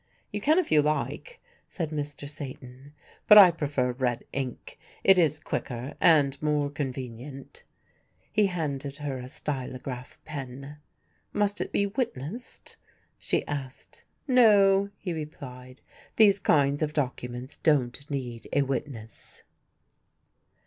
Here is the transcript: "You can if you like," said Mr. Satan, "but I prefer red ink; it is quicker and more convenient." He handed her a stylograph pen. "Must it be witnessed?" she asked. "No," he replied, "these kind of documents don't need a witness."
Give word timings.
"You 0.31 0.41
can 0.41 0.57
if 0.57 0.71
you 0.71 0.81
like," 0.81 1.39
said 1.69 1.91
Mr. 1.91 2.27
Satan, 2.27 2.95
"but 3.27 3.37
I 3.37 3.51
prefer 3.51 3.91
red 3.91 4.23
ink; 4.33 4.79
it 5.03 5.19
is 5.19 5.39
quicker 5.39 5.93
and 6.01 6.41
more 6.41 6.71
convenient." 6.71 7.61
He 8.31 8.47
handed 8.47 8.97
her 8.97 9.19
a 9.19 9.29
stylograph 9.29 10.17
pen. 10.25 10.77
"Must 11.33 11.61
it 11.61 11.71
be 11.71 11.85
witnessed?" 11.85 12.77
she 13.19 13.45
asked. 13.45 14.03
"No," 14.27 14.89
he 14.97 15.13
replied, 15.13 15.81
"these 16.15 16.39
kind 16.39 16.81
of 16.81 16.93
documents 16.93 17.57
don't 17.57 18.09
need 18.09 18.47
a 18.51 18.63
witness." 18.63 19.43